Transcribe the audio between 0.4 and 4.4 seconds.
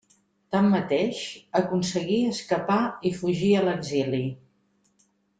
Tanmateix, aconseguí escapar i fugir a l'exili.